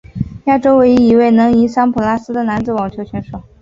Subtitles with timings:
[0.45, 3.43] 亚洲唯一一位能赢桑普拉斯的男子网球选手。